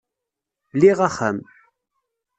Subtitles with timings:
[0.79, 1.37] Liɣ axxam.